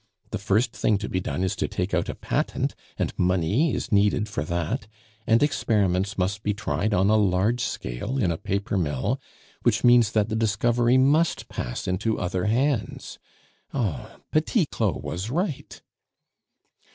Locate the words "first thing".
0.39-0.97